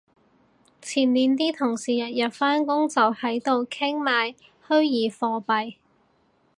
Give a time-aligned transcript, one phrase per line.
[0.81, 4.33] 前年啲同事日日返工就喺度傾買
[4.67, 5.75] 虛擬貨幣